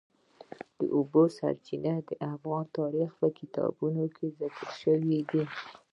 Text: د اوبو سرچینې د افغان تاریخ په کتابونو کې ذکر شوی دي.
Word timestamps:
د 0.79 0.81
اوبو 0.95 1.21
سرچینې 1.37 1.95
د 2.09 2.09
افغان 2.33 2.63
تاریخ 2.77 3.09
په 3.19 3.27
کتابونو 3.39 4.03
کې 4.15 4.25
ذکر 4.39 4.67
شوی 4.81 5.19
دي. 5.29 5.43